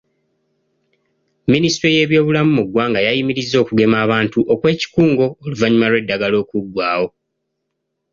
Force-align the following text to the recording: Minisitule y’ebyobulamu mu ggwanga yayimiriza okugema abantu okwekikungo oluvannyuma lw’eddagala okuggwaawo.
Minisitule 1.51 1.89
y’ebyobulamu 1.97 2.51
mu 2.57 2.63
ggwanga 2.67 2.99
yayimiriza 3.07 3.55
okugema 3.63 3.95
abantu 4.05 4.39
okwekikungo 4.53 5.25
oluvannyuma 5.43 5.87
lw’eddagala 5.91 6.35
okuggwaawo. 6.43 7.09